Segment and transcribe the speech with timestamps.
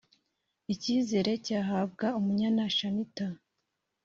[0.73, 3.33] Ikizere cyahabwaga Umunyana Shanitah